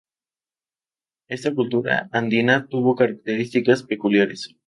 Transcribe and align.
Esta 1.27 1.53
cultura 1.53 2.09
andina 2.11 2.65
tuvo 2.67 2.95
características 2.95 3.83
peculiares. 3.83 4.55